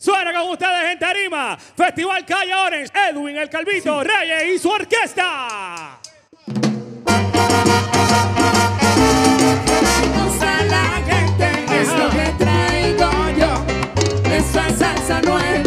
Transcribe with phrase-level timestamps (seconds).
[0.00, 4.08] Suena con ustedes en tarima, Festival Calle Orange, Edwin el Calvito, sí.
[4.08, 5.98] Reyes y su orquesta.
[13.36, 13.64] Yo,
[14.78, 15.59] salsa nueva.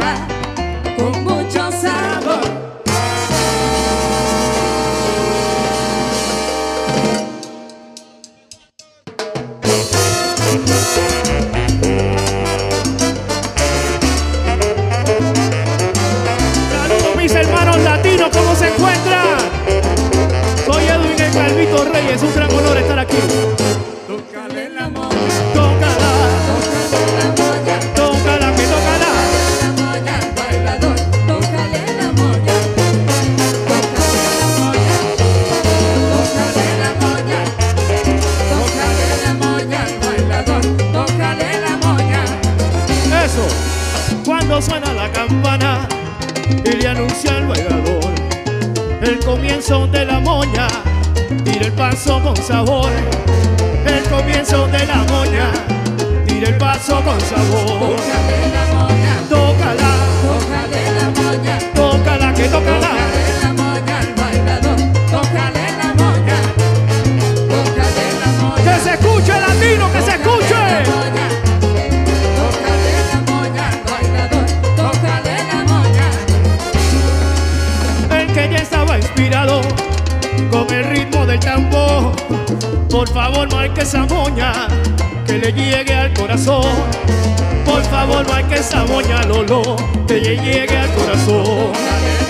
[22.14, 23.18] es un gran honor estar aquí.
[24.08, 25.10] Tócale el amor.
[25.54, 26.12] Tócala.
[27.96, 29.12] Tócala, que tócala.
[31.28, 32.38] Tócale el amor.
[32.48, 32.98] Tócale
[34.30, 34.76] el amor.
[36.14, 37.18] Tócale el amor.
[38.52, 39.62] Tócale el amor.
[40.94, 42.02] Tócale el amor.
[43.26, 43.46] Eso.
[44.24, 45.88] Cuando suena la campana
[46.64, 48.14] y le anuncia al bailador
[49.02, 50.03] el comienzo de
[51.94, 52.92] el paso con sabor,
[53.86, 55.52] el comienzo de la moña,
[56.26, 58.73] tira el paso con sabor.
[86.34, 88.84] Por favor, no hay que esa
[89.28, 89.62] Lolo,
[90.08, 92.23] te llegue al corazón.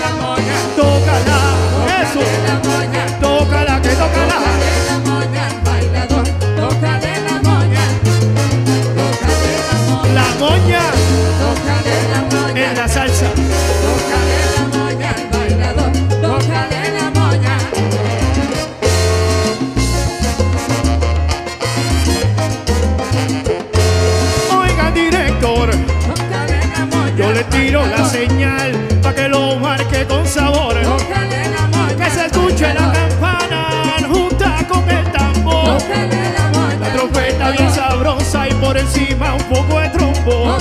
[38.80, 40.56] encima un poco de trombo.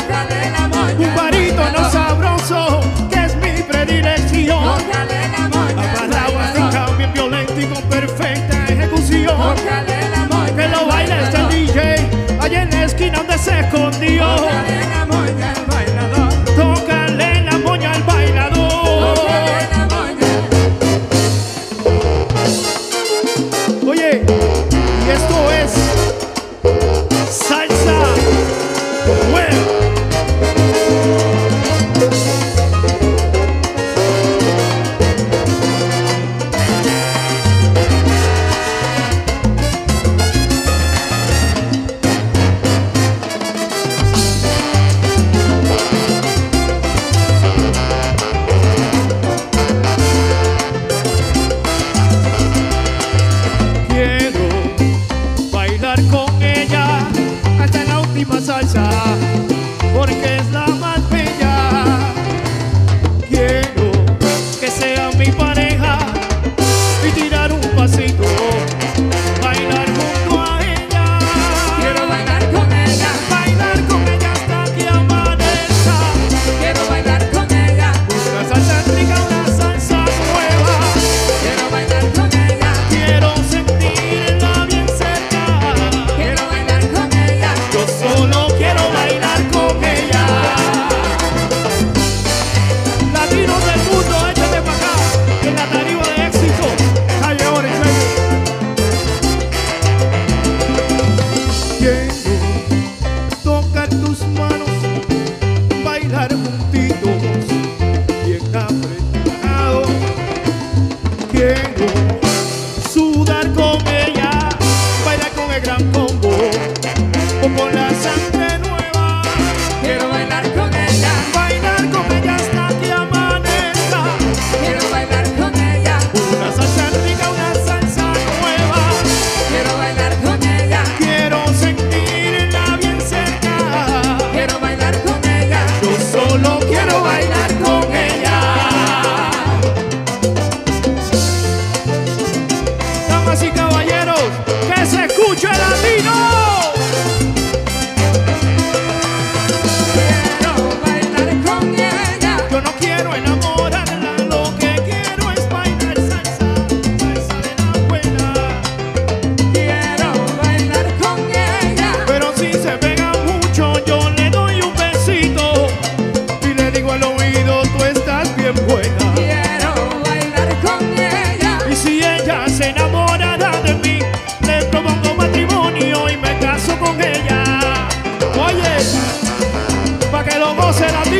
[0.97, 4.79] Un barítono sabroso, que es mi predilección.
[5.51, 9.55] Amarrado a cambio violento y con perfecta ejecución.
[10.55, 12.09] Que lo baile este DJ,
[12.39, 13.53] allá en la esquina donde se.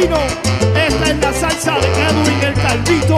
[0.04, 3.18] Esta es la salsa de Edwin el Calvito.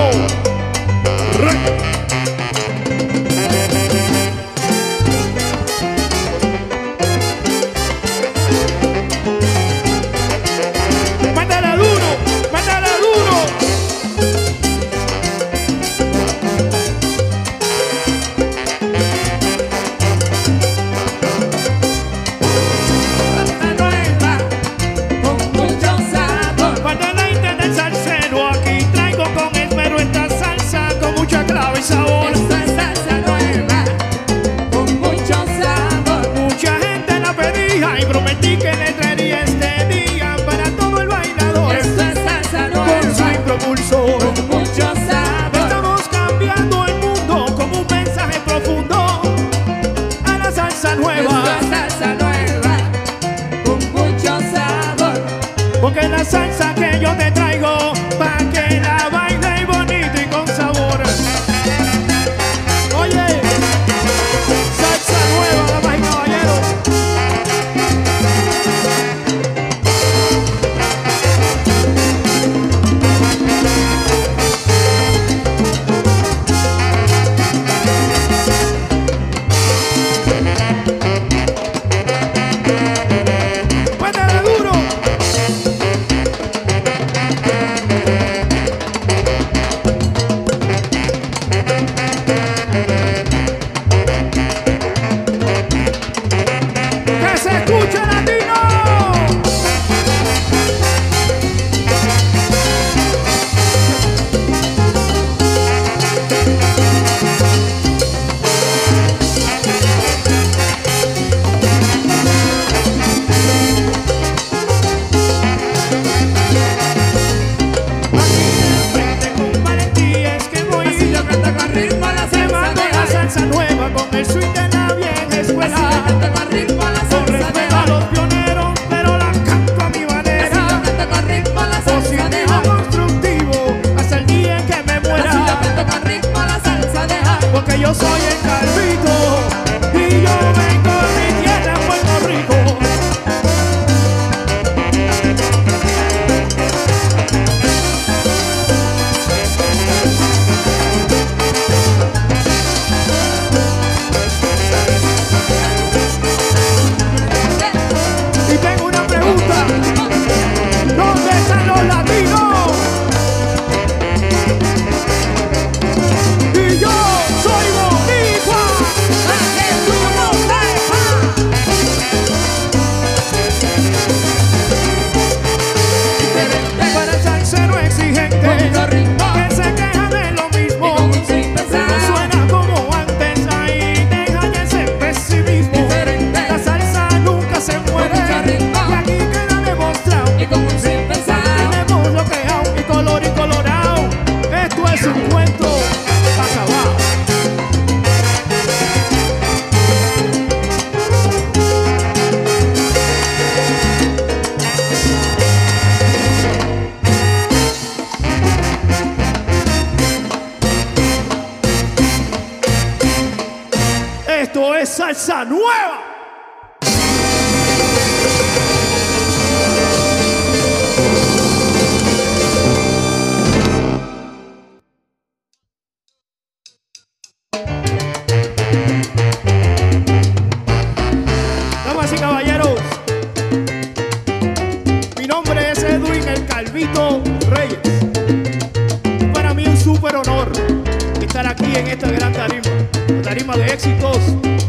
[243.55, 244.17] de éxitos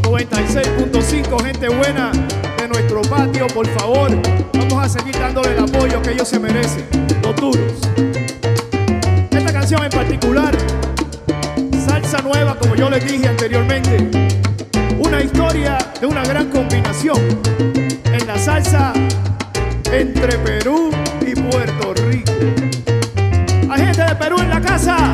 [0.02, 2.12] 96.5, gente buena
[2.56, 4.10] de nuestro patio, por favor.
[4.52, 6.86] Vamos a seguir dándole el apoyo que ellos se merecen,
[7.22, 7.72] los duros.
[9.30, 10.56] Esta canción en particular,
[11.84, 14.08] salsa nueva, como yo les dije anteriormente,
[14.98, 17.18] una historia de una gran combinación
[18.04, 18.92] en la salsa
[19.90, 20.90] entre Perú
[21.26, 22.32] y Puerto Rico.
[23.68, 25.10] Hay gente de Perú en la casa.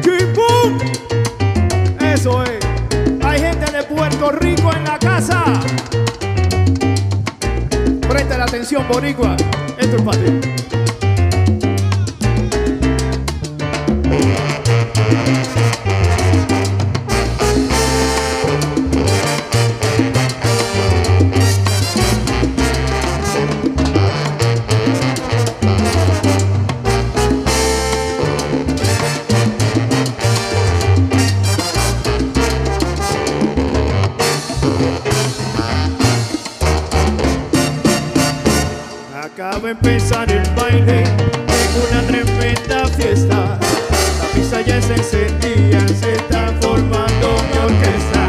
[0.00, 1.05] ¡Chimpum!
[2.28, 5.44] Hay gente de Puerto Rico en la casa.
[8.08, 9.36] Presta la atención, Boricua.
[9.78, 10.85] Esto es para.
[39.66, 43.58] va empezar el baile en una tremenda fiesta.
[44.20, 48.28] La pista ya se encendía, se está formando mi orquesta.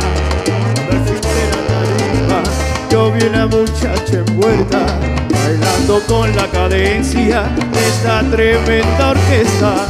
[0.89, 2.44] de la tarima,
[2.89, 4.86] yo vi una muchacha envuelta,
[5.29, 9.88] bailando con la cadencia de esta tremenda orquesta.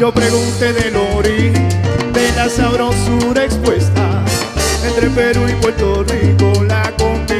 [0.00, 1.68] Yo pregunté de origen
[2.14, 4.24] de la sabrosura expuesta
[4.86, 6.90] entre Perú y Puerto Rico, la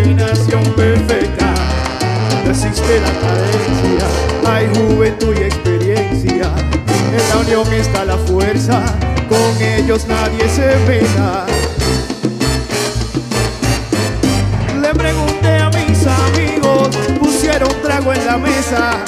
[0.00, 1.54] combinación perfecta.
[2.47, 6.50] Resiste la cadencia, hay juventud y experiencia.
[7.12, 8.83] En la unión está la fuerza,
[9.28, 11.47] con ellos nadie se pega.
[14.80, 16.88] Le pregunté a mis amigos,
[17.19, 19.04] pusieron trago en la mesa.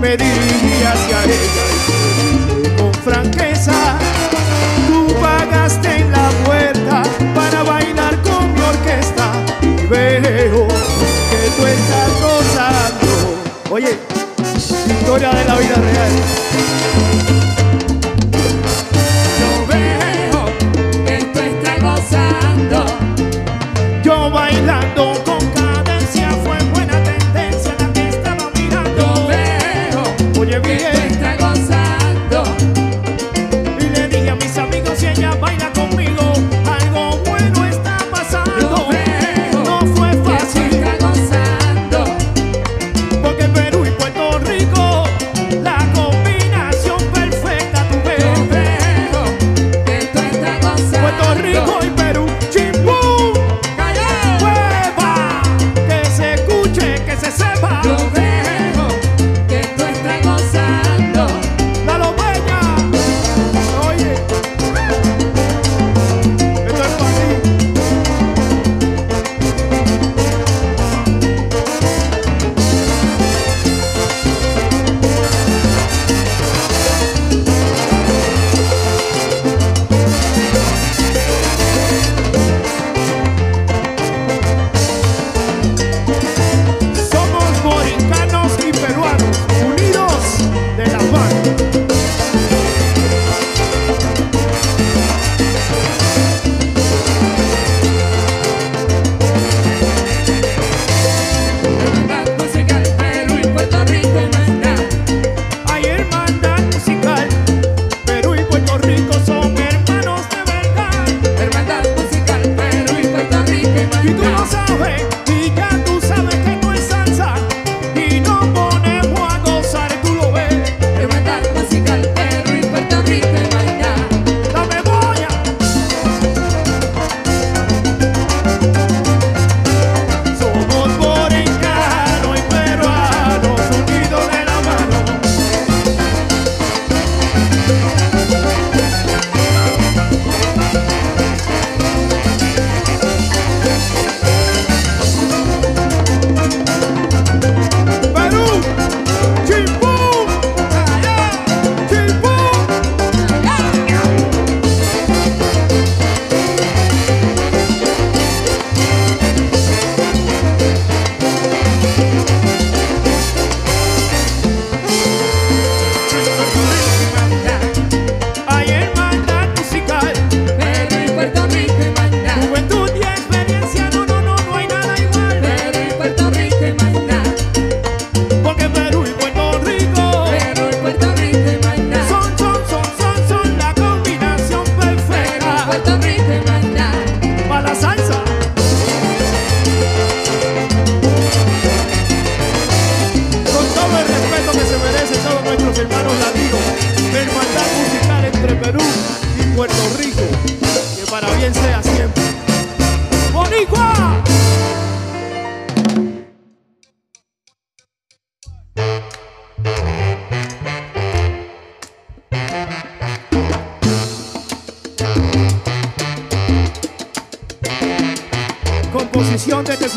[0.00, 1.66] Me dirigí hacia ella
[2.22, 3.96] y con franqueza,
[4.86, 7.02] tú pagaste en la puerta
[7.34, 9.35] para bailar con mi orquesta
[9.88, 13.38] que tú estás gozando.
[13.70, 13.98] Oye,
[14.88, 17.35] historia de la vida real.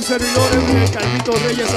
[0.10, 1.72] servidores, Carlitos Reyes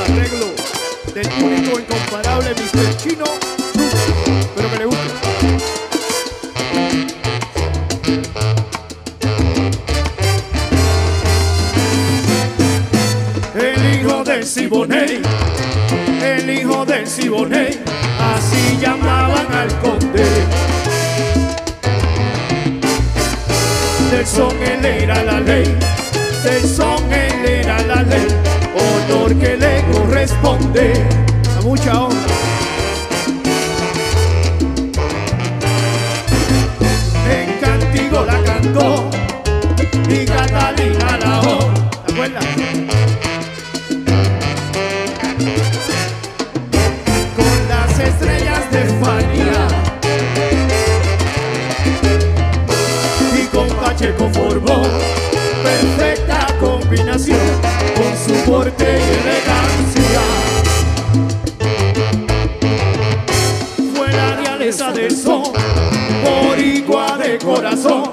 [67.43, 68.05] corazón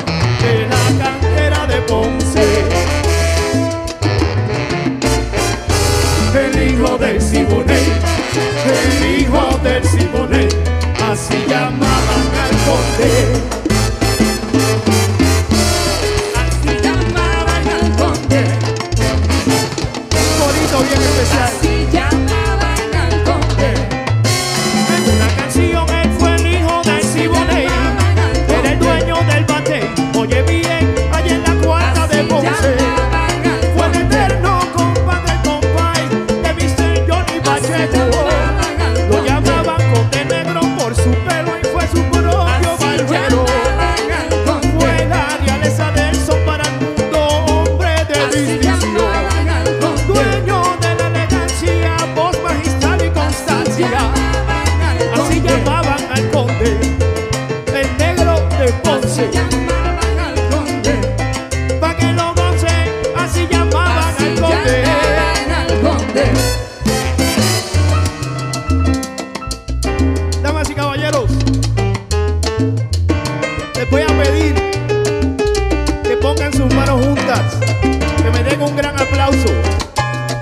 [0.41, 2.43] de la cantera de Ponce.
[6.33, 7.93] El hijo del Siboney,
[8.65, 10.47] el hijo del Siboney,
[11.11, 13.11] así llamaban al conde.
[16.35, 18.41] Así llamaban al conde.
[20.17, 21.68] Un corito bien especial.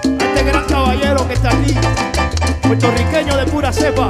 [0.03, 1.73] este gran caballero que está aquí,
[2.63, 4.09] puertorriqueño de pura cepa,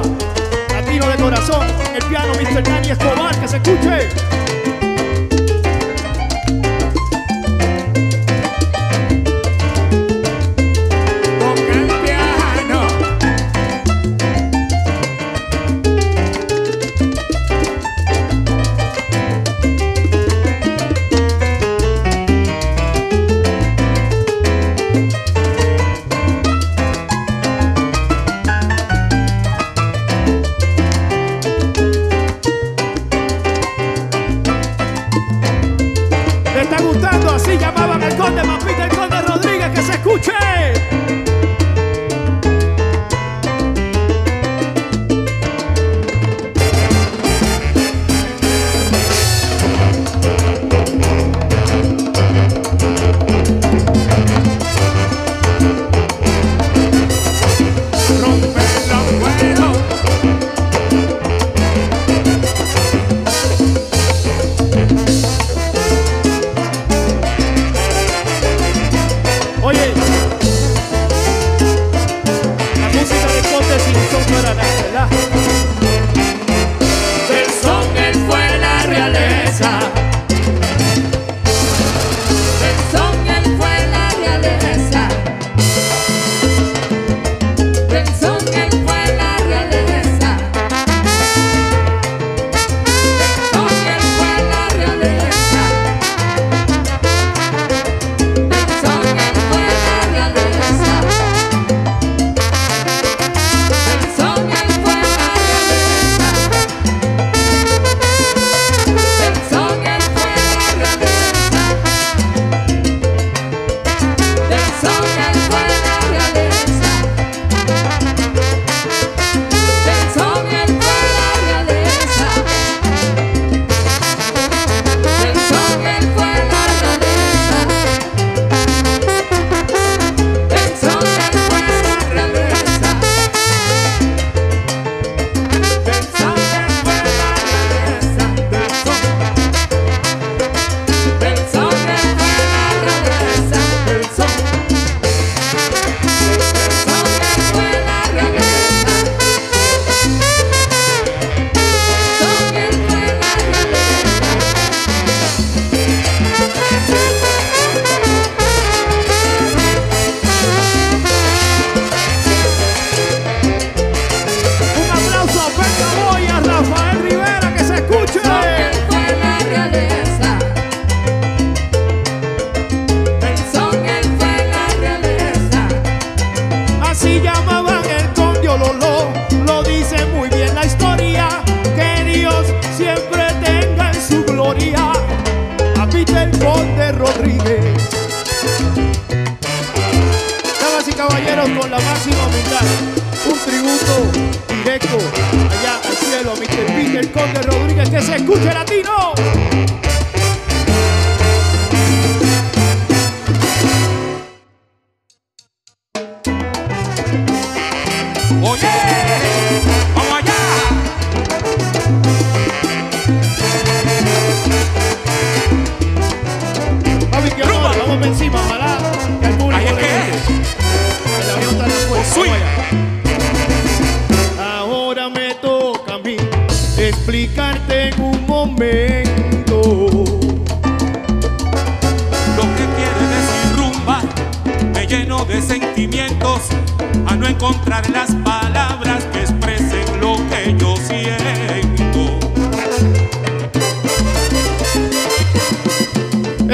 [0.72, 2.62] latino de corazón, el piano Mr.
[2.62, 4.47] Dani Escobar, que se escuche.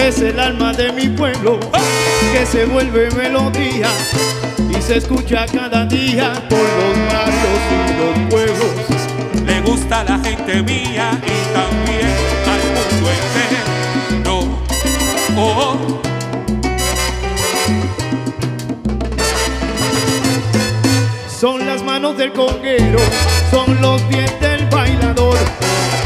[0.08, 1.58] es el alma de mi pueblo
[2.32, 3.88] que se vuelve melodía
[4.68, 9.46] y se escucha cada día por los barrios y los pueblos.
[9.46, 12.10] Le gusta a la gente mía y también
[12.52, 13.10] al mundo
[14.20, 14.36] entero.
[15.38, 16.02] Oh.
[21.28, 22.98] Son las manos del conguero,
[23.50, 25.38] son los pies del bailador.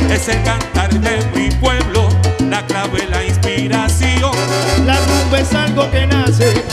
[0.08, 2.08] Es el cantar de mi pueblo,
[2.48, 3.24] la clave, la
[3.70, 6.64] la rumba es algo que nace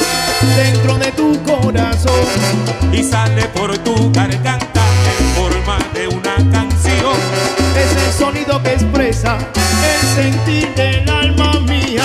[0.56, 2.14] dentro de tu corazón
[2.94, 4.82] y sale por tu garganta
[5.20, 7.18] en forma de una canción.
[7.76, 12.04] Es el sonido que expresa el sentir del alma mía.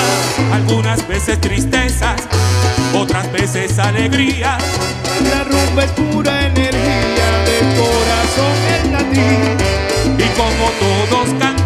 [0.52, 2.22] Algunas veces tristezas,
[2.92, 4.58] otras veces alegría.
[5.32, 9.56] La rumba es pura energía del corazón en latín.
[10.18, 11.59] Y como todos cantan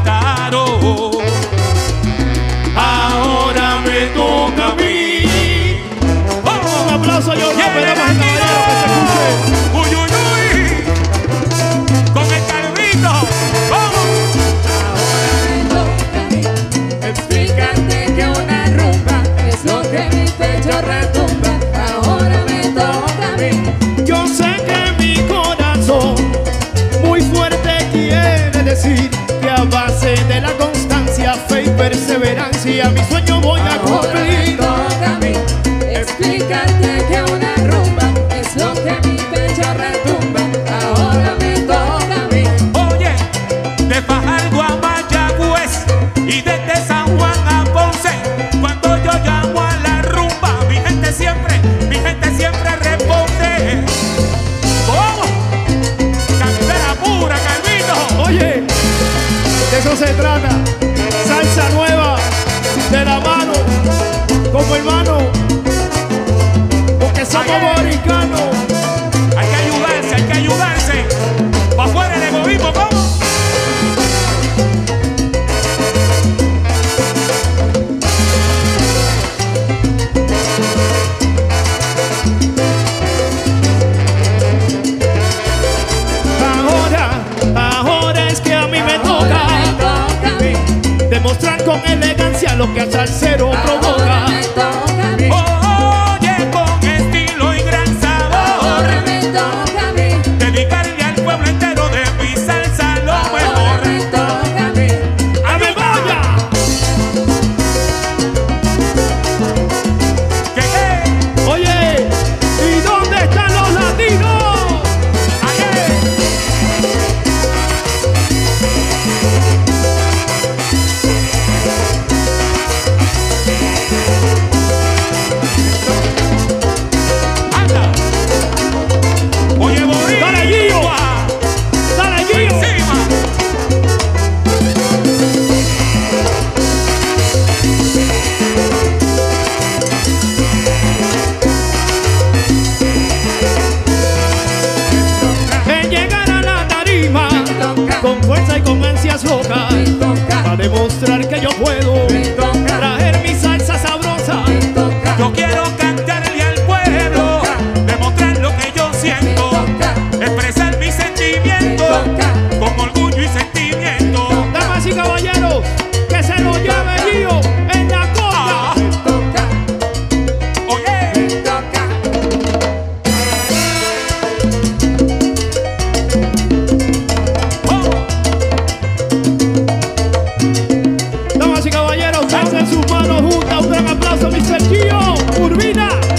[182.15, 183.61] Pero están en sus manos juntas.
[183.61, 186.14] Un gran aplauso, mi Sergio Urbina.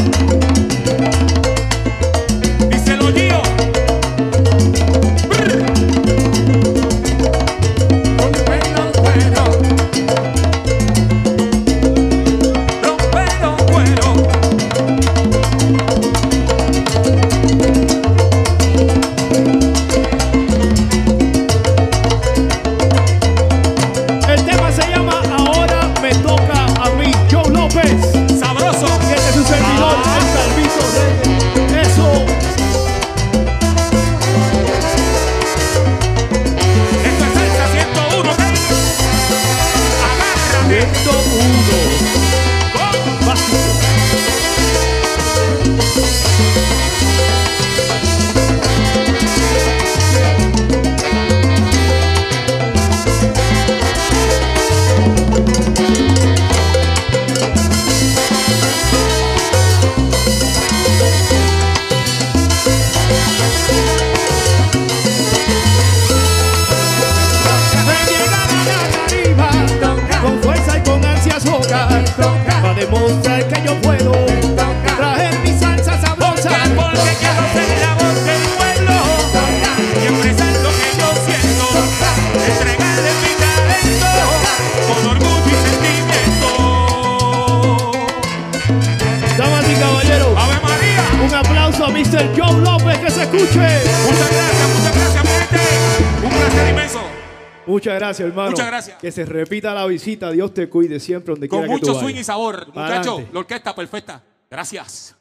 [97.85, 98.49] Muchas gracias, hermano.
[98.49, 98.97] Muchas gracias.
[98.97, 100.31] Que se repita la visita.
[100.31, 102.25] Dios te cuide siempre donde Con quiera que tú mucho swing y vayas.
[102.25, 102.67] sabor.
[102.67, 103.29] Muchachos, Adelante.
[103.31, 104.23] la orquesta perfecta.
[104.49, 105.15] Gracias.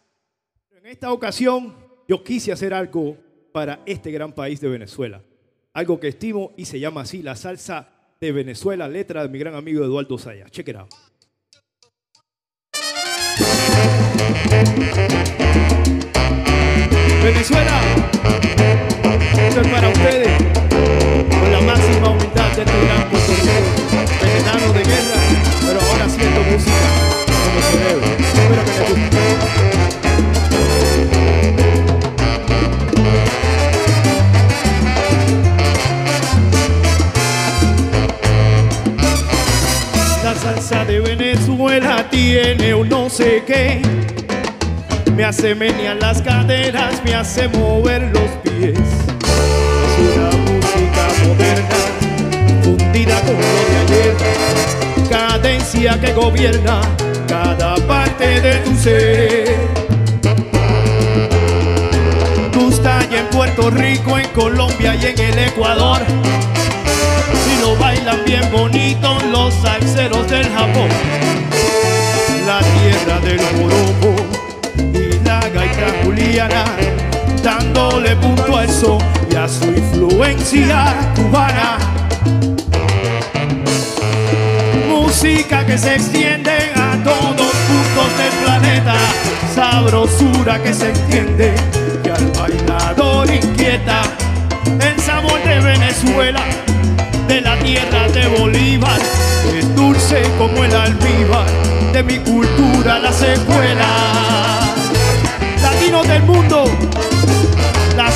[0.70, 1.74] En esta ocasión,
[2.08, 3.18] yo quise hacer algo
[3.52, 5.20] para este gran país de Venezuela.
[5.74, 9.54] Algo que estimo y se llama así la salsa de Venezuela, letra de mi gran
[9.54, 10.48] amigo Eduardo Saya.
[10.48, 10.88] Check it out.
[17.22, 17.80] Venezuela,
[19.48, 20.28] esto es para ustedes,
[21.40, 23.34] con la máxima humildad de este gran Rico,
[24.20, 25.20] veterano de guerra,
[25.66, 26.86] pero ahora haciendo música
[27.44, 28.06] como se debe.
[28.18, 29.22] Espero que les guste.
[40.44, 43.80] Salsa de Venezuela tiene un no sé qué.
[45.16, 49.13] Me hace menear las caderas, me hace mover los pies.
[52.62, 54.16] Fundida con lo de ayer.
[55.08, 56.80] Cadencia que gobierna
[57.28, 59.56] cada parte de tu ser.
[62.54, 66.02] Gusta y en Puerto Rico, en Colombia y en el Ecuador.
[67.52, 70.88] Y lo bailan bien bonito los salseros del Japón.
[72.46, 74.14] La tierra del joropo
[74.92, 76.73] y la gaita juliana,
[77.44, 78.98] dándole punto al son
[79.30, 81.78] y a su influencia cubana.
[84.88, 88.94] Música que se extiende a todos puntos del planeta,
[89.54, 91.54] sabrosura que se entiende
[92.02, 94.00] y al bailador inquieta.
[94.80, 96.40] El sabor de Venezuela,
[97.28, 99.00] de la tierra de Bolívar,
[99.54, 101.46] es dulce como el almíbar,
[101.92, 103.86] de mi cultura la secuela.
[105.62, 106.64] Latinos del mundo,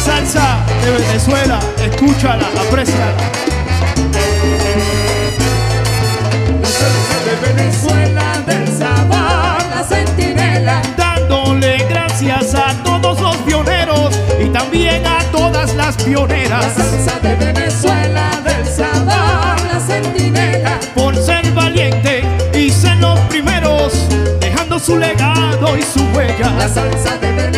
[0.08, 3.12] salsa de Venezuela, escúchala, apreciala.
[7.26, 10.80] De Venezuela del sabor, la centinela.
[10.96, 17.34] dándole gracias a todos los pioneros y también a todas las La pioneras salsa de
[17.34, 20.80] Venezuela del sabor, la centinela.
[20.94, 22.22] por ser valiente
[22.54, 23.92] y ser los primeros,
[24.40, 26.68] dejando su legado y su La huella.
[26.68, 27.57] salsa de Venezuela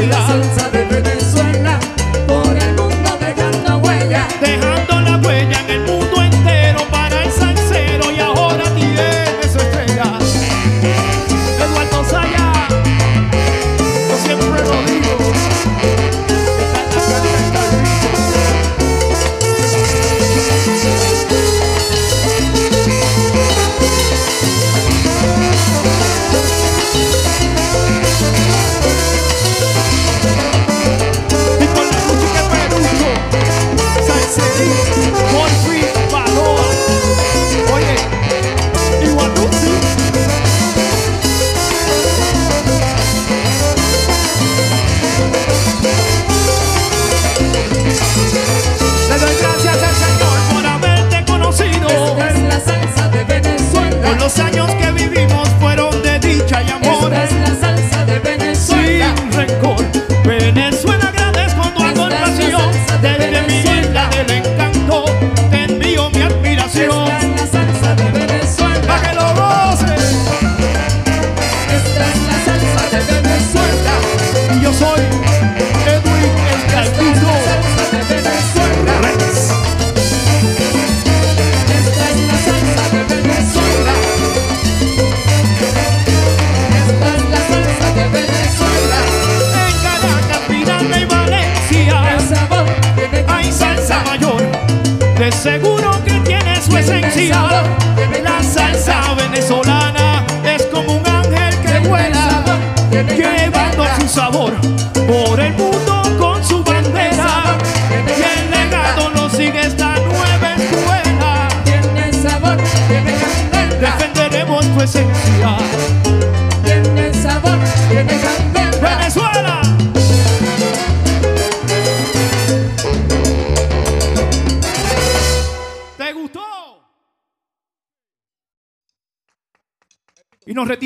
[0.00, 0.69] Silal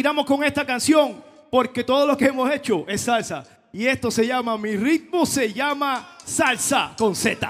[0.04, 3.42] tiramos con esta canción porque todo lo que hemos hecho es salsa.
[3.72, 7.48] Y esto se llama, mi ritmo se llama salsa con Z.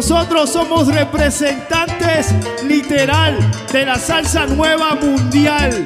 [0.00, 2.34] nosotros somos representantes
[2.66, 3.36] literal
[3.70, 5.84] de la salsa nueva mundial.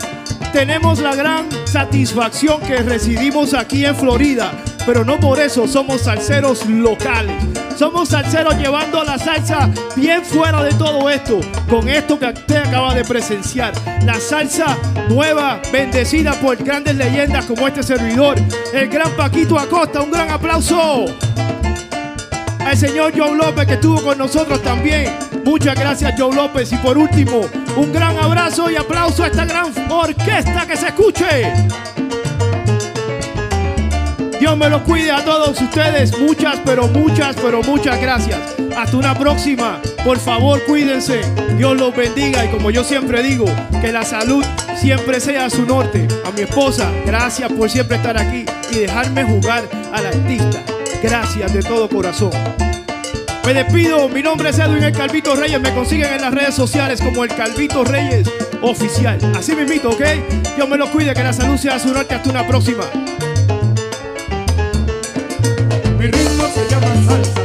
[0.52, 4.52] Tenemos la gran satisfacción que residimos aquí en Florida,
[4.86, 7.42] pero no por eso somos salseros locales.
[7.76, 12.94] Somos salseros llevando la salsa bien fuera de todo esto, con esto que usted acaba
[12.94, 13.72] de presenciar.
[14.04, 18.36] La salsa nueva, bendecida por grandes leyendas como este servidor,
[18.72, 20.02] el gran Paquito Acosta.
[20.02, 21.06] Un gran aplauso
[22.64, 25.16] al señor Joe López que estuvo con nosotros también.
[25.44, 27.42] Muchas gracias Joe López y por último
[27.76, 31.52] un gran abrazo y aplauso a esta gran orquesta que se escuche.
[34.44, 36.18] Dios me los cuide a todos ustedes.
[36.18, 38.38] Muchas, pero muchas, pero muchas gracias.
[38.76, 39.80] Hasta una próxima.
[40.04, 41.22] Por favor, cuídense.
[41.56, 43.46] Dios los bendiga y como yo siempre digo,
[43.80, 44.44] que la salud
[44.76, 46.06] siempre sea su norte.
[46.26, 50.73] A mi esposa, gracias por siempre estar aquí y dejarme jugar al artista.
[51.04, 52.30] Gracias de todo corazón.
[53.44, 56.98] Me despido, mi nombre es Edwin el Calvito Reyes, me consiguen en las redes sociales
[56.98, 58.26] como el Calvito Reyes
[58.62, 59.18] Oficial.
[59.36, 60.02] Así mismito, ¿ok?
[60.56, 62.14] Dios me lo cuide, que la salud sea su norte.
[62.14, 62.84] Hasta una próxima.
[65.98, 67.44] Mi ritmo se llama salsa.